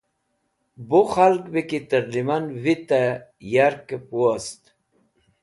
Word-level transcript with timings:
Bu 0.89 1.01
khalg 1.13 1.43
bẽ 1.53 1.63
ki 1.69 1.79
tẽr 1.89 2.05
lẽman 2.13 2.43
vitẽ 2.63 3.21
yarkẽb 3.53 4.03
wost 4.17 4.61